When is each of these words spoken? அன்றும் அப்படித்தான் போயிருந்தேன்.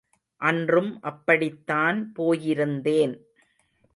அன்றும் 0.41 0.99
அப்படித்தான் 1.01 2.11
போயிருந்தேன். 2.19 3.13